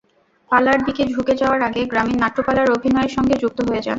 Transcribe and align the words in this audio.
পালার 0.51 0.79
দিকে 0.87 1.03
ঝুঁকে 1.07 1.33
যাওয়ার 1.35 1.61
আগে 1.61 1.81
গ্রামীণ 1.85 2.17
নাট্যপালার 2.19 2.67
অভিনয়ের 2.71 3.11
সঙ্গে 3.17 3.35
যুক্ত 3.43 3.59
হয়ে 3.61 3.75
যান। 3.77 3.89